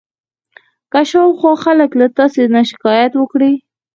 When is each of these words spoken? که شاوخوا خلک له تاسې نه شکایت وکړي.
که 0.91 0.99
شاوخوا 1.09 1.53
خلک 1.63 1.91
له 1.99 2.07
تاسې 2.17 2.41
نه 2.53 2.61
شکایت 2.69 3.11
وکړي. 3.17 3.53